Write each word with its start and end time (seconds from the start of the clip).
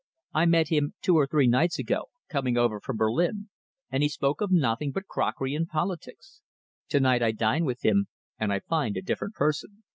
"I 0.33 0.47
met 0.47 0.69
him 0.69 0.95
two 1.03 1.15
or 1.15 1.27
three 1.27 1.45
nights 1.45 1.77
ago, 1.77 2.05
coming 2.27 2.57
over 2.57 2.79
from 2.81 2.97
Berlin, 2.97 3.49
and 3.91 4.01
he 4.01 4.09
spoke 4.09 4.41
of 4.41 4.49
nothing 4.51 4.91
but 4.91 5.05
crockery 5.05 5.53
and 5.53 5.67
politics. 5.67 6.41
To 6.89 6.99
night 6.99 7.21
I 7.21 7.31
dine 7.31 7.65
with 7.65 7.85
him, 7.85 8.07
and 8.39 8.51
I 8.51 8.61
find 8.61 8.97
a 8.97 9.03
different 9.03 9.35
person." 9.35 9.83